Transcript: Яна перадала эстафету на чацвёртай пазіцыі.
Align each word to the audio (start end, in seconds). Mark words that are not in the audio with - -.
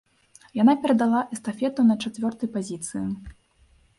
Яна 0.61 0.73
перадала 0.85 1.19
эстафету 1.35 1.85
на 1.89 1.97
чацвёртай 2.07 2.49
пазіцыі. 2.57 3.05